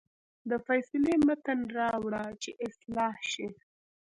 د 0.49 0.51
فیصلې 0.65 1.15
متن 1.27 1.59
راوړه 1.77 2.23
چې 2.41 2.51
اصلاح 2.67 3.15
شي. 3.31 3.47